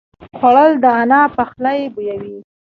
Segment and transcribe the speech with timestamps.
[0.37, 2.37] خوړل د انا پخلی بویوي